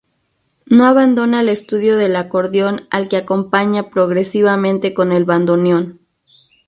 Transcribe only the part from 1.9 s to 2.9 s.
del acordeón